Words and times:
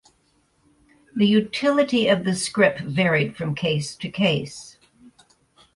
The 1.15 1.27
utility 1.27 2.07
of 2.07 2.23
the 2.23 2.33
scrip 2.33 2.79
varied 2.79 3.37
from 3.37 3.53
case 3.53 3.95
to 3.97 4.09
case. 4.09 4.79